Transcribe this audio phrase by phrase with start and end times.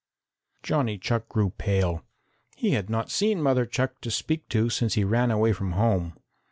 [0.63, 2.03] Johnny Chuck grew pale.
[2.55, 6.15] He had not seen Mother Chuck to speak to since he ran away from home.